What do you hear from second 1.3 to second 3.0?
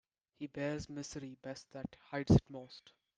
best that hides it most.